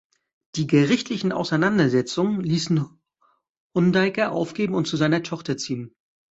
[0.55, 2.89] Die gerichtlichen Auseinandersetzungen ließen
[3.75, 5.95] Hundeiker aufgeben und zu seiner Tochter ziehen.